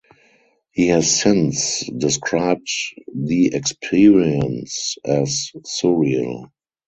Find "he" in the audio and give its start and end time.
0.71-0.87